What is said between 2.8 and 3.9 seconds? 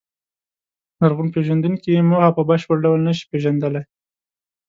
ډول نهشي پېژندلی.